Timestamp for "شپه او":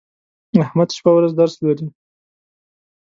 0.95-1.17